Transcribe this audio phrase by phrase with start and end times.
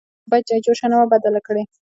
[0.23, 1.63] _تا بايد چايجوشه نه وای بدله کړې.